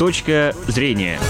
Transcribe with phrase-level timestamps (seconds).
[0.00, 1.20] Точка зрения.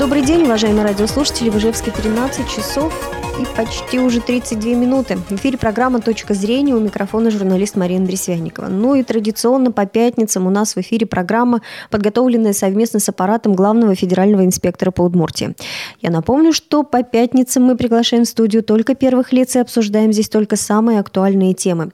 [0.00, 1.48] Добрый день, уважаемые радиослушатели.
[1.48, 2.92] В Ижевске 13 часов
[3.38, 5.16] и почти уже 32 минуты.
[5.16, 6.74] В эфире программа «Точка зрения».
[6.74, 8.68] У микрофона журналист Марина Дресвяникова.
[8.68, 11.60] Ну и традиционно по пятницам у нас в эфире программа,
[11.90, 15.54] подготовленная совместно с аппаратом главного федерального инспектора по Удмуртии.
[16.00, 20.28] Я напомню, что по пятницам мы приглашаем в студию только первых лиц и обсуждаем здесь
[20.28, 21.90] только самые актуальные темы.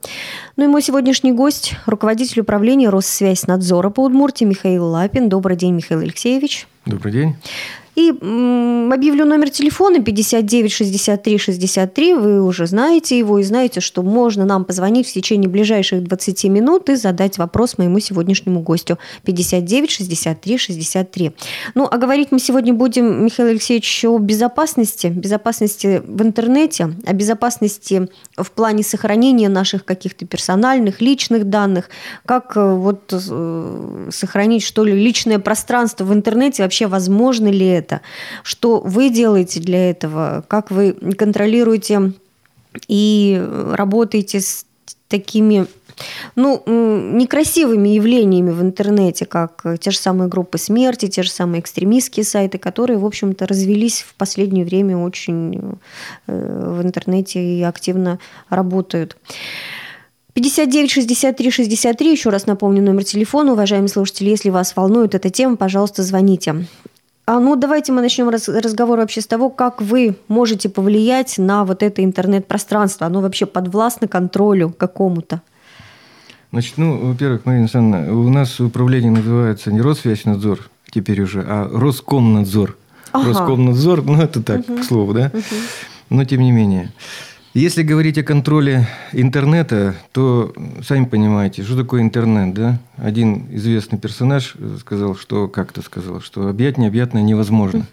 [0.57, 5.29] Ну и мой сегодняшний гость– руководитель управления Россвязь-надзора по Удмуртии Михаил Лапин.
[5.29, 6.67] Добрый день, Михаил Алексеевич.
[6.87, 7.37] Добрый день.
[7.97, 12.15] И объявлю номер телефона 59 63 63.
[12.15, 16.91] Вы уже знаете его и знаете, что можно нам позвонить в течение ближайших 20 минут
[16.91, 18.99] и задать вопрос моему сегодняшнему гостю.
[19.25, 21.33] 59 63 63.
[21.75, 25.07] Ну, а говорить мы сегодня будем, Михаил Алексеевич, о безопасности.
[25.07, 31.89] Безопасности в интернете, о безопасности в плане сохранения наших каких-то персональных, личных данных.
[32.27, 37.86] Как э, вот э, сохранить, что ли, личное пространство в интернете, вообще возможно ли это?
[37.87, 38.01] Это?
[38.43, 40.45] Что вы делаете для этого?
[40.49, 42.13] Как вы контролируете
[42.89, 43.43] и
[43.73, 44.67] работаете с
[45.09, 45.67] такими
[46.35, 52.25] ну, некрасивыми явлениями в интернете, как те же самые группы смерти, те же самые экстремистские
[52.25, 55.79] сайты, которые, в общем-то, развелись в последнее время очень
[56.27, 58.19] э, в интернете и активно
[58.51, 59.17] работают.
[60.35, 65.57] 59 63 63, еще раз напомню номер телефона, уважаемые слушатели, если вас волнует эта тема,
[65.57, 66.67] пожалуйста, звоните.
[67.27, 71.65] А ну давайте мы начнем раз, разговор вообще с того, как вы можете повлиять на
[71.65, 73.09] вот это интернет-пространство.
[73.09, 75.43] Оно вообще подвластно контролю какому-то.
[76.53, 82.77] Значит, ну, во-первых, Марина Александровна, у нас управление называется не Росвязьнадзор теперь уже, а Роскомнадзор.
[83.11, 83.29] Ага.
[83.29, 84.79] Роскомнадзор, ну, это так, угу.
[84.79, 85.33] к слову, да?
[85.35, 85.43] Угу.
[86.11, 86.93] Но тем не менее.
[87.57, 90.53] Если говорить о контроле интернета, то
[90.87, 92.79] сами понимаете, что такое интернет, да?
[92.99, 97.87] Один известный персонаж сказал, что как-то сказал, что объять необъятное невозможно.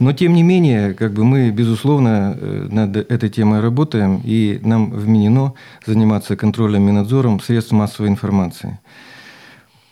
[0.00, 4.90] Но тем не менее, как бы мы, безусловно, э, над этой темой работаем, и нам
[4.90, 5.54] вменено
[5.86, 8.80] заниматься контролем и надзором средств массовой информации.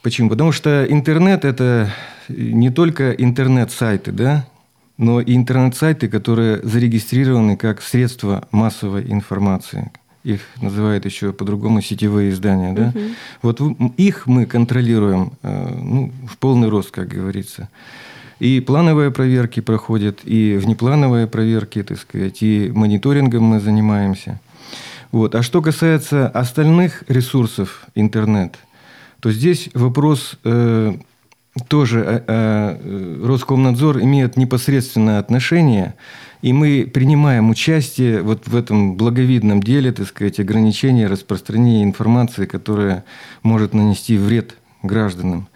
[0.02, 0.28] Почему?
[0.28, 1.92] Потому что интернет– это
[2.28, 4.44] не только интернет-сайты, да,
[4.98, 9.90] но и интернет-сайты, которые зарегистрированы как средства массовой информации.
[10.24, 12.72] Их называют еще по-другому сетевые издания.
[12.72, 12.88] Да?
[12.88, 13.00] Угу.
[13.42, 13.60] Вот
[13.96, 17.68] их мы контролируем э, ну, в полный рост, как говорится.
[18.40, 24.40] И плановые проверки проходят, и внеплановые проверки, так сказать, и мониторингом мы занимаемся.
[25.12, 25.34] Вот.
[25.34, 28.56] А что касается остальных ресурсов интернет,
[29.20, 30.94] то здесь вопрос э,
[31.68, 35.94] тоже э, э, Роскомнадзор имеет непосредственное отношение,
[36.42, 43.04] и мы принимаем участие вот в этом благовидном деле, так сказать, ограничения распространения информации, которая
[43.42, 45.48] может нанести вред гражданам.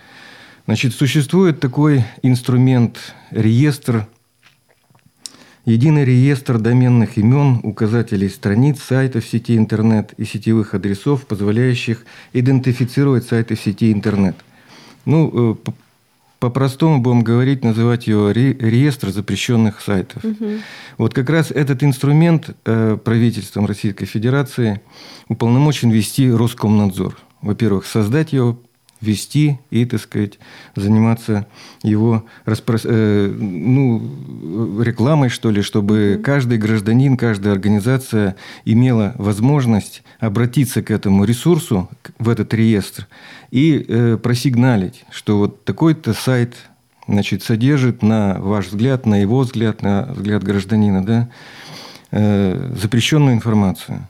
[0.67, 4.07] Значит, существует такой инструмент, реестр,
[5.65, 13.57] единый реестр доменных имен, указателей страниц, сайтов сети интернет и сетевых адресов, позволяющих идентифицировать сайты
[13.57, 14.37] сети интернет.
[15.05, 15.71] Ну, э,
[16.41, 20.25] по-простому будем говорить, называть его ре реестр запрещенных сайтов.
[20.25, 20.51] Угу.
[20.99, 24.81] Вот как раз этот инструмент э, правительством Российской Федерации
[25.29, 27.19] уполномочен вести Роскомнадзор.
[27.43, 28.59] Во-первых, создать его,
[29.01, 30.39] вести и, так сказать,
[30.77, 31.47] заниматься
[31.83, 32.79] его распро...
[32.83, 40.91] э, ну, рекламой, что ли, чтобы mm каждый гражданин, каждая организация имела возможность обратиться к
[40.91, 41.89] этому ресурсу,
[42.19, 43.09] в этот реестр,
[43.51, 46.55] и э, просигналить, что вот такой-то сайт
[47.09, 51.29] значит, содержит, на ваш взгляд, на его взгляд, на взгляд гражданина, да,
[52.13, 54.07] э, запрещенную информацию.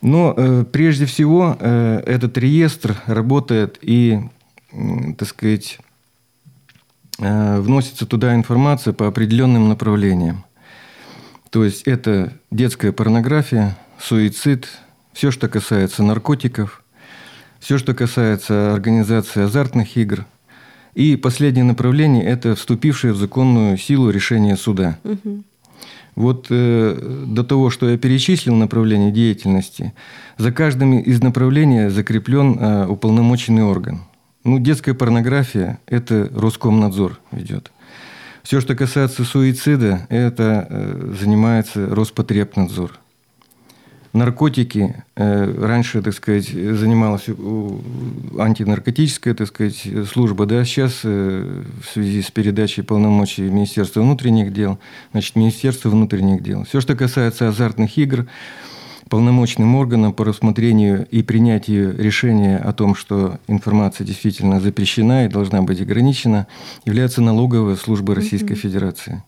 [0.00, 4.20] Но э, прежде всего э, этот реестр работает и,
[4.72, 5.78] э, так сказать,
[7.18, 10.44] э, вносится туда информация по определенным направлениям.
[11.50, 14.68] То есть это детская порнография, суицид,
[15.12, 16.84] все, что касается наркотиков,
[17.58, 20.26] все, что касается организации азартных игр.
[20.94, 24.98] И последнее направление– это вступившее в законную силу решение суда.
[25.04, 25.42] Угу.
[26.18, 29.92] Вот э, до того, что я перечислил направление деятельности,
[30.36, 34.00] за каждым из направлений закреплен э, уполномоченный орган.
[34.42, 37.70] Ну, детская порнография– это Роскомнадзор ведет.
[38.42, 42.98] Все, что касается суицида, это э, занимается Роспотребнадзор–
[44.12, 45.04] наркотики.
[45.16, 47.26] Э, раньше, так сказать, занималась
[48.38, 54.78] антинаркотическая, так сказать, служба, да, сейчас э, в связи с передачей полномочий Министерства внутренних дел,
[55.12, 56.64] значит, Министерство внутренних дел.
[56.64, 58.26] Все, что касается азартных игр,
[59.08, 65.62] полномочным органом по рассмотрению и принятию решения о том, что информация действительно запрещена и должна
[65.62, 66.46] быть ограничена,
[66.84, 68.56] является налоговая служба Российской mm-hmm.
[68.56, 69.22] Федерации.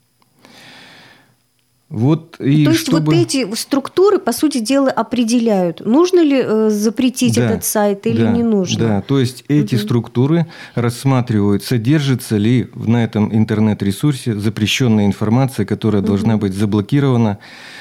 [1.90, 3.00] Вот и То есть чтобы...
[3.00, 8.22] вот эти структуры, по сути дела, определяют, нужно ли э, запретить да, этот сайт или
[8.22, 8.78] да, не нужно.
[8.78, 9.82] Да, то есть эти угу.
[9.82, 10.46] структуры
[10.76, 16.06] рассматривают, содержится ли на этом интернет-ресурсе запрещенная информация, которая угу.
[16.06, 17.38] должна быть заблокирована,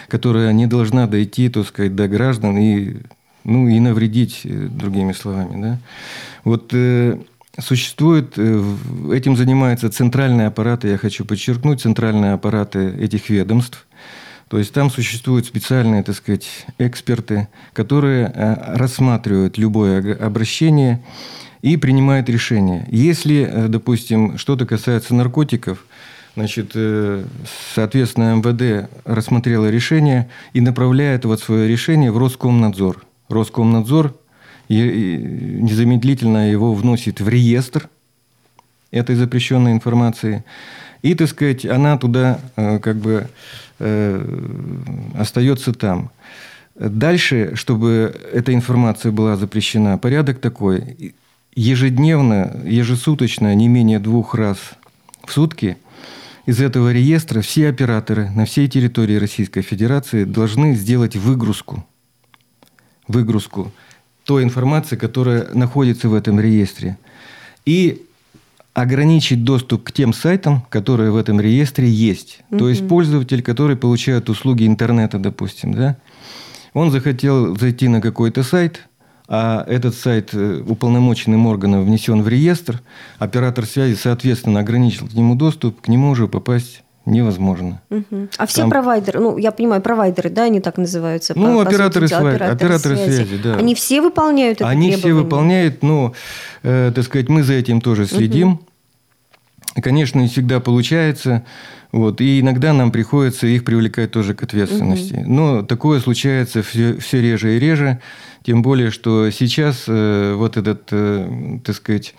[0.07, 2.95] которая не должна дойти, так сказать, до граждан и,
[3.43, 5.61] ну, и навредить, э, другими словами.
[5.61, 5.77] Да?
[6.45, 7.19] Вот э,
[7.61, 8.63] Существует, э,
[9.13, 13.87] этим занимаются центральные аппараты, я хочу подчеркнуть, центральные аппараты этих ведомств.
[14.47, 16.47] То есть там существуют специальные, так сказать,
[16.77, 21.03] эксперты, которые э, рассматривают любое обращение
[21.61, 22.85] и принимают решение.
[22.89, 25.85] Если, э, допустим, что-то касается наркотиков,
[26.35, 26.73] значит,
[27.75, 33.03] соответственно, МВД рассмотрело решение и направляет вот свое решение в Роскомнадзор.
[33.27, 34.15] Роскомнадзор
[34.75, 37.89] незамедлительно его вносит в реестр
[38.91, 40.43] этой запрещенной информации.
[41.01, 43.27] И, так сказать, она туда э, как бы
[43.79, 44.39] э,
[45.15, 46.11] остается там.
[46.75, 51.13] Дальше, чтобы эта информация была запрещена, порядок такой.
[51.55, 54.57] Ежедневно, ежесуточно, не менее двух раз
[55.25, 55.77] в сутки
[56.49, 61.85] из этого реестра все операторы на всей территории Российской Федерации должны сделать выгрузку.
[63.07, 63.71] Выгрузку
[64.29, 66.99] той информации, которая находится в этом реестре.
[67.65, 68.05] И
[68.75, 72.41] ограничить доступ к тем сайтам, которые в этом реестре есть.
[72.51, 72.59] Угу.
[72.59, 75.97] То есть пользователь, который получает услуги интернета, допустим, да,
[76.75, 78.87] он захотел зайти на какой-то сайт,
[79.27, 82.83] а этот сайт э, уполномоченным органом внесен в реестр,
[83.17, 87.81] оператор связи, соответственно, ограничил к нему доступ, к нему уже попасть невозможно.
[87.89, 88.29] Угу.
[88.37, 88.69] А все Там...
[88.69, 91.33] провайдеры, ну, я понимаю, провайдеры, да, они так называются?
[91.35, 93.15] Ну, по, операторы, по сути, связи, операторы, операторы связи.
[93.15, 93.55] связи, да.
[93.55, 94.97] Они все выполняют это Они требование?
[94.97, 96.13] все выполняют, но,
[96.63, 98.53] э, так сказать, мы за этим тоже следим.
[98.53, 98.63] Угу.
[99.81, 101.43] Конечно, не всегда получается.
[101.91, 105.15] Вот, и иногда нам приходится их привлекать тоже к ответственности.
[105.15, 105.31] Угу.
[105.31, 107.99] Но такое случается все, все реже и реже.
[108.43, 112.13] Тем более, что сейчас э, вот этот, э, так сказать,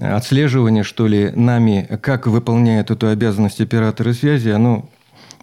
[0.00, 4.88] отслеживание, что ли, нами, как выполняет эту обязанность операторы связи, оно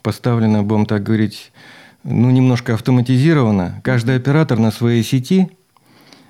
[0.01, 1.51] поставлено, будем так говорить,
[2.03, 3.81] ну, немножко автоматизировано.
[3.83, 5.51] Каждый оператор на своей сети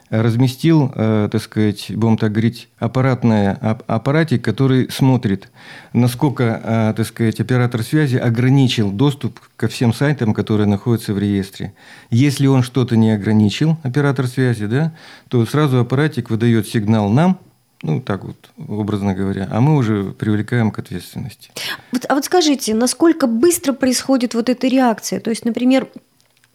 [0.10, 3.54] разместил, э, так сказать, будем так говорить, аппаратное,
[3.88, 5.50] аппаратик, который смотрит,
[5.94, 11.74] насколько, э, так сказать, оператор связи ограничил доступ ко всем сайтам, которые находятся в реестре.
[12.10, 14.94] Если он что-то не ограничил, оператор связи, да,
[15.30, 17.40] то сразу аппаратик выдает сигнал нам–
[17.84, 18.36] ну, так вот,
[18.68, 19.48] образно говоря.
[19.52, 21.52] А мы уже привлекаем к ответственности.
[21.92, 25.20] Вот, а вот скажите, насколько быстро происходит вот эта реакция?
[25.20, 25.88] То есть, например,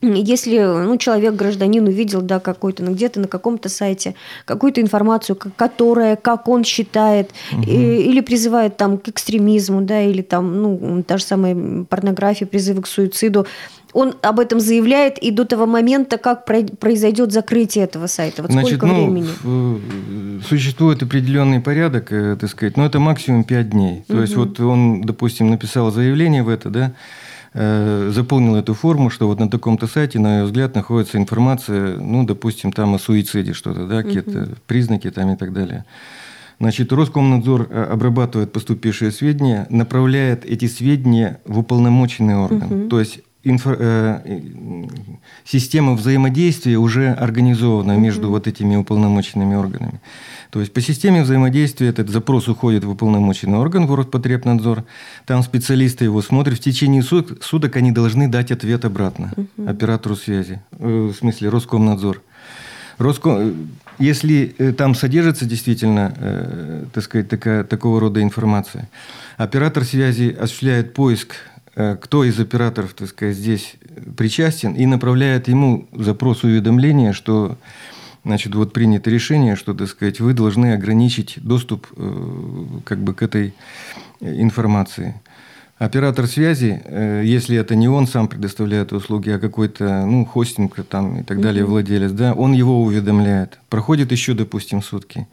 [0.02, 4.14] если ну, человек, гражданин, увидел да, какой-то, ну, где-то на каком-то сайте
[4.44, 7.62] какую-то информацию, которая, как он считает, угу.
[7.62, 12.82] и, или призывает там, к экстремизму, да, или там, ну, та же самая порнография, призывы
[12.82, 13.46] к суициду,
[13.94, 18.43] он об этом заявляет и до того момента, как произойдет закрытие этого сайта?
[18.43, 20.43] Вот Значит, сколько ну, времени?
[20.46, 24.04] Существует определенный порядок, э, так сказать, но это максимум 5 дней.
[24.06, 24.22] То угу.
[24.22, 27.25] есть вот он, допустим, написал заявление в это, да, э,
[27.56, 32.73] заполнил эту форму, что вот на таком-то сайте, на ее взгляд, находится информация, ну, допустим,
[32.73, 34.50] там о суициде что-то, да, какие-то угу.
[34.67, 35.85] признаки там и так далее.
[36.58, 42.82] Значит, Роскомнадзор э, обрабатывает поступившие сведения, направляет эти сведения в уполномоченный орган.
[42.82, 42.89] Угу.
[42.89, 44.86] То есть инфо, э,
[45.44, 50.00] система взаимодействия уже организована между вот этими уполномоченными органами.
[50.50, 54.84] То есть по системе взаимодействия этот запрос уходит в уполномоченный орган, в Роспотребнадзор.
[55.26, 56.58] Там специалисты его смотрят.
[56.58, 59.69] В течение суток, суток они должны дать ответ обратно угу.
[59.69, 60.60] оператору связи.
[60.79, 62.22] Э, в смысле, Роскомнадзор.
[62.98, 63.69] Роском...
[63.98, 68.88] Если э, там содержится действительно, э, так сказать, такая, такого рода информация,
[69.38, 71.56] оператор связи осуществляет поиск Э,
[72.00, 73.74] кто из операторов, так сказать, здесь
[74.16, 77.58] причастен, и направляет ему запрос уведомления, что
[78.26, 83.22] значит, вот принято решение, что, так сказать, вы должны ограничить доступ э, как бы к
[83.22, 83.54] этой
[84.20, 85.20] информации.
[85.78, 91.20] Оператор связи, э, если это не он сам предоставляет услуги, а какой-то ну, хостинг там,
[91.20, 91.68] и так далее, mm-hmm.
[91.68, 93.58] владелец, да, он его уведомляет.
[93.68, 95.28] Проходит еще, допустим, сутки.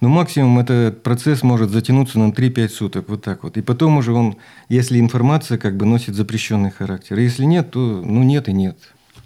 [0.00, 3.56] Но максимум этот процесс может затянуться на 3-5 суток, вот так вот.
[3.56, 4.36] И потом уже он,
[4.68, 7.18] если информация как бы носит запрещенный характер.
[7.18, 8.78] Если нет, то ну нет и нет.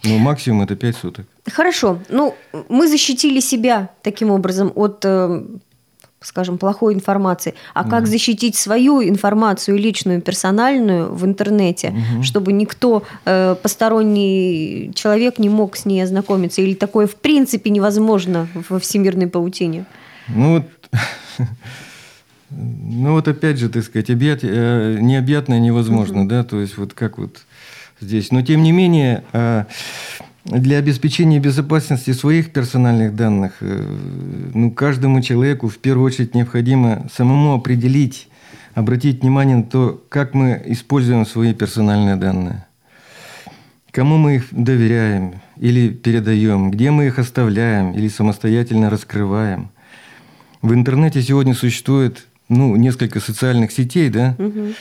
[0.04, 1.26] Но максимум это 5 суток.
[1.46, 1.98] Хорошо.
[2.08, 2.34] Ну,
[2.70, 5.44] мы защитили себя таким образом от э,
[6.22, 12.22] скажем, плохой информации, а как защитить свою информацию личную, персональную в интернете, угу.
[12.22, 18.48] чтобы никто э, посторонний человек не мог с ней ознакомиться, или такое в принципе невозможно
[18.68, 19.84] во всемирной паутине?
[20.28, 20.98] Ну вот,
[22.50, 26.28] ну вот опять же, так сказать, объят, э, необъятное невозможно, угу.
[26.28, 27.42] да, то есть вот как вот
[28.00, 28.30] здесь.
[28.32, 29.64] Но тем не менее, э,
[30.44, 37.54] для обеспечения безопасности своих персональных данных, э, ну, каждому человеку в первую очередь необходимо самому
[37.54, 38.28] определить,
[38.74, 42.66] обратить внимание на то, как мы используем свои персональные данные.
[43.92, 49.70] Кому мы их доверяем или передаем, где мы их оставляем или самостоятельно раскрываем.
[50.60, 54.74] В интернете сегодня существует ну, несколько социальных сетей, да, угу.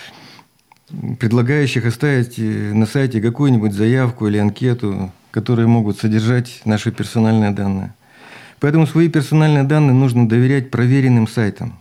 [1.20, 7.94] предлагающих оставить э, на сайте какую-нибудь заявку или анкету, которые могут содержать наши персональные данные.
[8.60, 11.80] Поэтому свои персональные данные нужно доверять проверенным сайтам.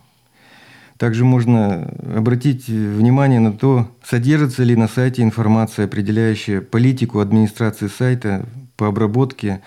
[0.97, 8.45] Также можно обратить внимание на то, содержится ли на сайте информация, определяющая политику администрации сайта
[8.77, 9.61] по обработке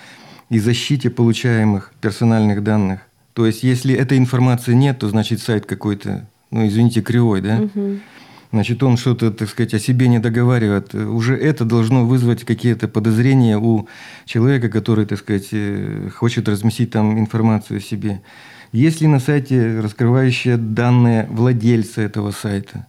[0.49, 3.01] и защите получаемых персональных данных.
[3.33, 7.59] То есть, если этой информации нет, то значит сайт какой-то, ну, извините, кривой, да?
[7.59, 7.99] Угу
[8.55, 13.59] значит, он что-то, так сказать, о себе не договаривает, уже это должно вызвать какие-то подозрения
[13.59, 13.89] у
[14.27, 18.23] человека, который, так сказать, э, хочет разместить там информацию о себе.
[18.71, 22.87] Есть ли на сайте раскрывающие данные владельца этого сайта?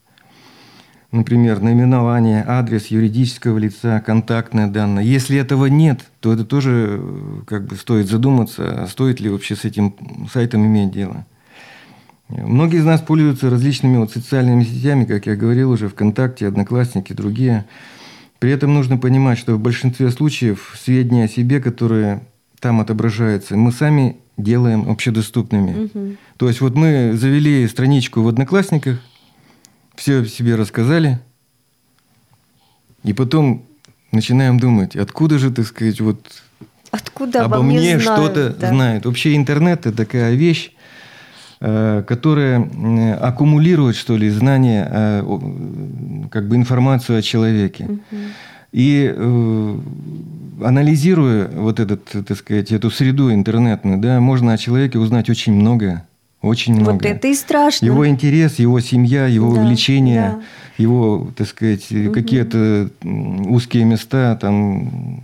[1.11, 5.11] Например, наименование, адрес юридического лица, контактные данные.
[5.11, 9.55] Если этого нет, то это тоже э, как бы стоит задуматься, а стоит ли вообще
[9.55, 9.95] с этим
[10.31, 11.25] сайтом иметь дело.
[12.29, 17.65] Многие из нас пользуются различными вот социальными сетями, как я говорил уже, ВКонтакте, Одноклассники, другие.
[18.39, 22.21] При этом нужно понимать, что в большинстве случаев сведения о себе, которые
[22.59, 25.85] там отображаются, мы сами делаем общедоступными.
[25.85, 26.15] Угу.
[26.37, 28.99] То есть вот мы завели страничку в Одноклассниках,
[29.95, 31.19] все о себе рассказали,
[33.03, 33.65] и потом
[34.11, 36.41] начинаем думать, откуда же, так сказать, вот
[36.91, 38.69] Откуда обо мне что-то да.
[38.69, 39.05] знает.
[39.05, 40.71] Вообще интернет– это такая вещь,
[41.59, 42.69] которые
[43.21, 45.23] аккумулируют, что ли, знания, э,
[46.29, 47.87] как бы информацию о человеке.
[48.71, 49.77] И э,
[50.61, 56.05] анализируя вот этот, так сказать, эту среду интернетную, да, можно о человеке узнать очень многое.
[56.41, 56.91] Очень много.
[56.91, 57.85] Вот это и страшно.
[57.85, 60.83] Его интерес, его семья, его да, увлечения, да.
[60.83, 62.11] его, так сказать, угу.
[62.11, 65.23] какие-то узкие места, там,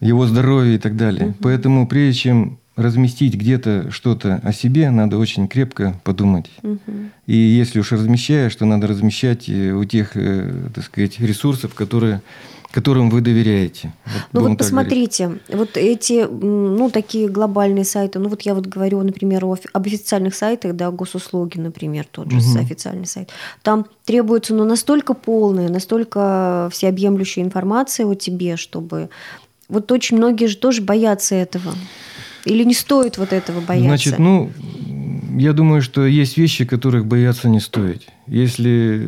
[0.00, 1.28] его здоровье и так далее.
[1.28, 1.34] Угу.
[1.40, 6.50] Поэтому прежде чем разместить где-то что-то о себе, надо очень крепко подумать.
[6.62, 6.78] Угу.
[7.26, 12.20] И если уж размещаешь, то надо размещать э, у тех, э, так сказать, ресурсов, которые
[12.74, 13.94] которым вы доверяете.
[14.32, 15.42] Вот ну вот посмотрите, говорить.
[15.52, 20.74] вот эти, ну, такие глобальные сайты, ну вот я вот говорю, например, об официальных сайтах,
[20.74, 22.58] да, госуслуги, например, тот же угу.
[22.58, 23.30] официальный сайт.
[23.62, 29.08] Там требуется, ну, настолько полная, настолько всеобъемлющая информация о тебе, чтобы...
[29.68, 31.74] Вот очень многие же тоже боятся этого.
[32.44, 33.88] Или не стоит вот этого бояться?
[33.88, 34.50] Значит, ну,
[35.36, 38.02] я думаю, что есть вещи, которых бояться не стоит.
[38.26, 39.06] Если,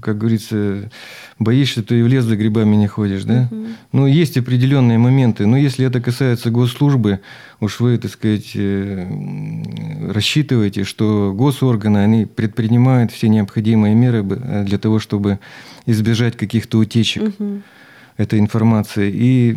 [0.00, 0.90] как говорится,
[1.38, 3.48] боишься, то и в лес за грибами не ходишь, да?
[3.50, 3.66] Угу.
[3.92, 5.46] Ну, есть определенные моменты.
[5.46, 7.20] Но если это касается госслужбы,
[7.60, 9.06] уж вы, так сказать, э,
[10.12, 15.38] рассчитываете, что госорганы, они предпринимают все необходимые меры для того, чтобы
[15.86, 17.22] избежать каких-то утечек.
[17.22, 17.62] Угу
[18.18, 19.10] этой информации.
[19.14, 19.56] И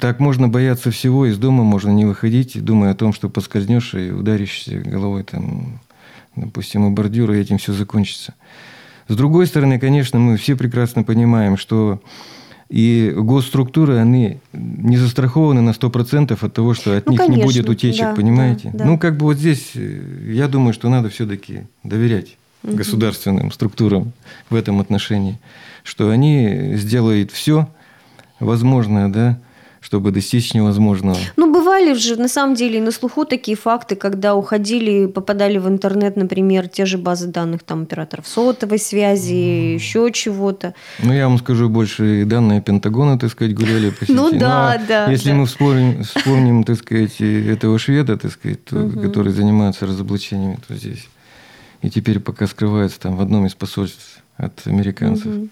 [0.00, 4.10] так можно бояться всего, из дома можно не выходить, думая о том, что поскользнешь и
[4.10, 5.80] ударишься головой, там,
[6.34, 8.34] допустим, у бордюра, и этим все закончится.
[9.08, 12.00] С другой стороны, конечно, мы все прекрасно понимаем, что
[12.68, 17.44] и госструктуры, они не застрахованы на 100% от того, что от ну, них конечно, не
[17.44, 18.70] будет утечек, да, понимаете?
[18.72, 18.84] Да, да.
[18.84, 22.76] Ну, как бы вот здесь, э, я думаю, что надо все-таки доверять угу.
[22.76, 24.12] государственным структурам
[24.50, 25.38] в этом отношении
[25.88, 27.66] что они сделают все
[28.40, 29.38] возможное, да,
[29.80, 31.16] чтобы достичь невозможного.
[31.36, 36.16] Ну, бывали же, на самом деле, на слуху такие факты, когда уходили, попадали в интернет,
[36.16, 39.74] например, те же базы данных там операторов сотовой связи, mm.
[39.74, 40.74] еще чего-то.
[41.02, 44.12] Ну, я вам скажу, больше данные Пентагона, так сказать, гуляли по сети.
[44.12, 45.10] Ну, да, ну, да.
[45.10, 51.08] Если мы вспомним, вспомним, так сказать, этого шведа, так сказать, который занимается разоблачениями, то здесь.
[51.82, 55.50] И теперь пока скрывается там в одном из посольств от американцев.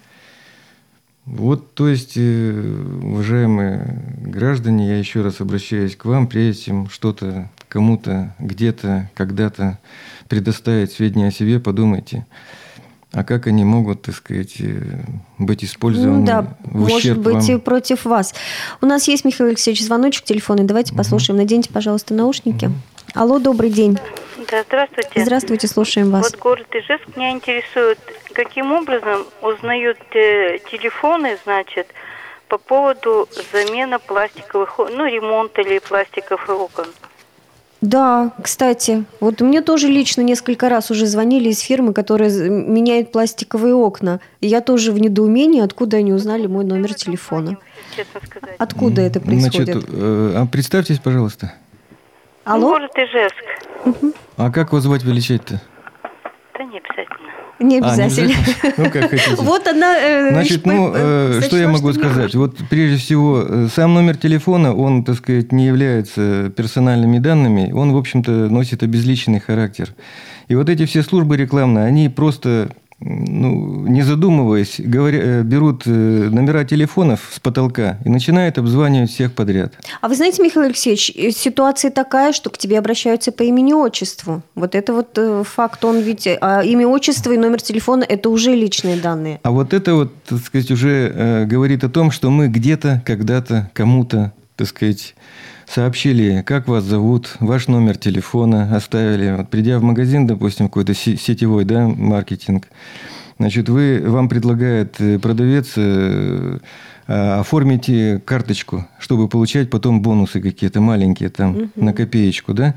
[1.25, 7.49] Вот, то есть, э, уважаемые граждане, я еще раз обращаюсь к вам, прежде чем что-то
[7.67, 9.77] кому-то, где-то, когда-то
[10.29, 12.25] предоставить сведения о себе, подумайте,
[13.11, 15.03] а как они могут, так сказать, э,
[15.37, 17.57] быть использованы ну, да, в ущерб может быть, вам?
[17.57, 18.33] и против вас.
[18.81, 20.63] У нас есть, Михаил Алексеевич, звоночек телефонный.
[20.63, 20.97] Давайте угу.
[20.97, 21.37] послушаем.
[21.37, 22.65] Наденьте, пожалуйста, наушники.
[22.65, 22.73] Угу.
[23.17, 23.97] Алло, добрый день.
[24.51, 25.23] Да, здравствуйте.
[25.23, 26.31] Здравствуйте, слушаем вас.
[26.31, 27.97] Вот город Ижевск меня интересует,
[28.31, 31.87] каким образом узнают э, телефоны, значит,
[32.47, 36.85] по поводу замены пластиковых, ну, ремонта или пластиковых окон.
[37.81, 43.73] Да, кстати, вот мне тоже лично несколько раз уже звонили из фирмы, которая меняет пластиковые
[43.73, 44.19] окна.
[44.41, 47.57] И я тоже в недоумении, откуда они узнали мой номер телефона.
[47.95, 48.55] Честно сказать.
[48.59, 49.73] Откуда это происходит?
[49.73, 51.53] Значит, э, представьтесь, пожалуйста.
[52.47, 52.69] Алло?
[52.69, 54.15] Город Ижевск.
[54.37, 55.61] А как вас звать величать-то?
[56.57, 57.27] Да не обязательно.
[57.59, 58.33] Не обязательно.
[58.63, 59.35] А, не ну, как хотите.
[59.41, 59.97] Вот она...
[59.97, 62.35] Э, Значит, ну, э, что я могу сказать?
[62.35, 67.91] Вот прежде всего, э, сам номер телефона, он, так сказать, не является персональными данными, он,
[67.91, 69.89] в общем-то, носит обезличенный характер.
[70.47, 75.89] И вот эти все службы рекламные, они просто ну, не задумываясь, говоря, э, берут э,
[75.89, 79.73] номера телефонов с потолка и начинают обзванивать всех подряд.
[80.01, 84.41] А вы знаете, Михаил Алексеевич, э, ситуация такая, что к тебе обращаются по имени-отчеству.
[84.55, 86.27] Вот это вот факт, он ведь...
[86.41, 89.39] А имя, отчество и номер телефона– это уже личные данные.
[89.43, 94.33] А вот это вот, так сказать, уже говорит о том, что мы где-то, когда-то, кому-то,
[94.55, 95.13] так сказать,
[95.67, 99.35] сообщили, как вас зовут, ваш номер телефона оставили.
[99.35, 102.67] Вот придя в магазин, допустим, какой-то сетевой да, маркетинг,
[103.37, 106.59] значит, вы, вам предлагает э, продавец э,
[107.07, 111.69] а, оформите карточку, чтобы получать потом бонусы какие-то маленькие там угу.
[111.75, 112.75] на копеечку, да.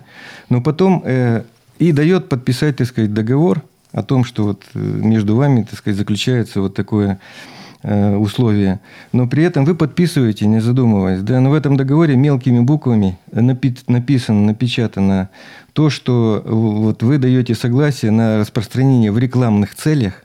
[0.48, 1.42] Но потом э,
[1.78, 5.96] и дает подписать, так сказать, договор о том, что вот э, между вами, так сказать,
[5.96, 8.80] заключается вот такое Э, условия,
[9.12, 11.22] но при этом вы подписываете, не задумываясь.
[11.22, 15.30] Да, но в этом договоре мелкими буквами написано, напечатано
[15.72, 20.24] то, что вот вы даете согласие на распространение в рекламных целях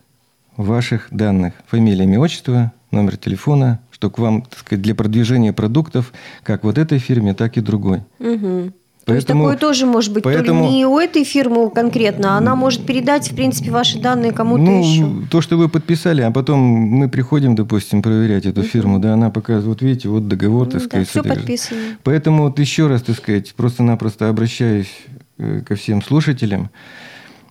[0.58, 1.54] ваших данных.
[1.68, 6.78] Фамилия, имя, отчество, номер телефона, что к вам, так сказать, для продвижения продуктов, как вот
[6.78, 8.02] этой фирме, так и другой.
[8.20, 8.72] Угу.
[9.06, 12.34] То Поэтому, есть такое тоже может быть поэтому, то ли не у этой фирмы конкретно,
[12.34, 15.08] а она может передать, в принципе, ваши данные кому-то ну, еще.
[15.30, 19.68] То, что вы подписали, а потом мы приходим, допустим, проверять эту фирму, да, она показывает,
[19.68, 21.08] вот видите, вот договор, так ну, сказать.
[21.14, 21.80] Да, все подписано.
[22.04, 24.90] Поэтому вот еще раз, так сказать, просто-напросто обращаюсь
[25.38, 26.72] э, ко всем слушателям,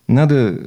[0.08, 0.58] надо,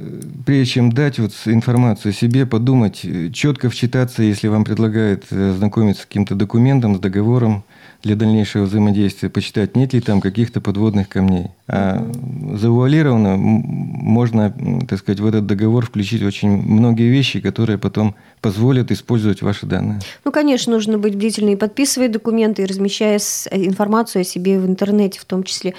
[0.46, 6.04] прежде чем дать вот информацию себе, подумать, э, четко вчитаться, если вам предлагают э, знакомиться
[6.04, 7.62] с каким-то документом, с договором,
[8.02, 11.48] для дальнейшего взаимодействия, почитать, нет ли там каких-то подводных камней.
[11.66, 12.08] А
[12.54, 14.54] завуалированно можно,
[14.88, 20.00] так сказать, в этот договор включить очень многие вещи, которые потом позволят использовать ваши данные.
[20.24, 23.18] Ну, конечно, нужно быть бдительным и подписывая документы, и размещая
[23.50, 25.74] информацию о себе в интернете в том числе.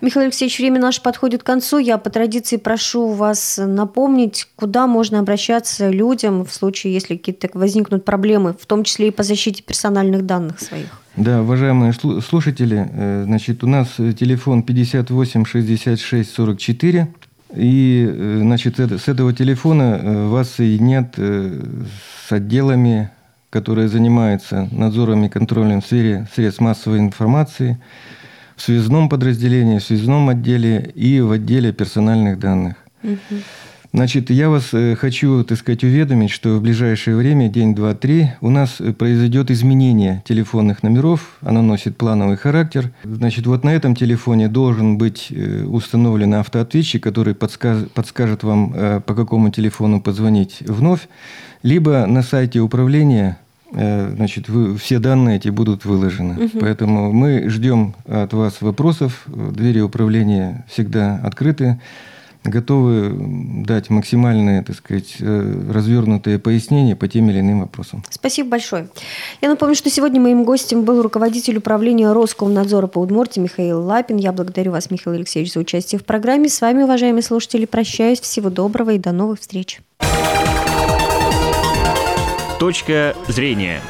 [0.00, 1.78] Михаил Алексеевич, время наше подходит к концу.
[1.78, 8.04] Я по традиции прошу вас напомнить, куда можно обращаться людям в случае, если какие-то возникнут
[8.04, 11.03] проблемы, в том числе и по защите персональных данных своих.
[11.16, 17.08] Да, уважаемые слушатели, э, значит, у нас телефон 58 66 44.
[17.54, 23.10] И, э, значит, с этого телефона э, вас соединят с отделами,
[23.50, 27.78] которые занимаются надзором и контролем в сфере средств массовой информации,
[28.56, 32.74] в связном подразделении, в связном отделе и в отделе персональных данных.
[33.04, 33.18] Угу.
[33.94, 38.30] Значит, я вас э, хочу, так сказать, уведомить, что в ближайшее время, день, два, три,
[38.40, 41.36] у нас э, произойдет изменение телефонных номеров.
[41.42, 42.90] Оно носит плановый характер.
[43.04, 48.74] Значит, вот на этом телефоне должен быть э, установлен автоответчик, который подскажет, подскажет вам,
[49.06, 51.08] по какому телефону позвонить вновь.
[51.62, 53.38] Либо на сайте управления
[53.70, 56.46] значит, вы, все данные эти будут выложены.
[56.46, 56.58] Угу.
[56.60, 59.24] Поэтому мы ждем от вас вопросов.
[59.26, 61.78] Двери управления всегда открыты
[62.44, 63.12] готовы
[63.64, 68.04] дать максимальные, так сказать, э, развернутые пояснения по тем или иным вопросам.
[68.10, 68.88] Спасибо большое.
[69.40, 74.18] Я напомню, что сегодня моим гостем был руководитель управления Роскомнадзора по Удмуртии Михаил Лапин.
[74.18, 76.48] Я благодарю вас, Михаил Алексеевич, за участие в программе.
[76.48, 78.20] С вами, уважаемые слушатели, прощаюсь.
[78.20, 79.80] Всего доброго и до новых встреч.
[82.58, 83.80] Точка зрения.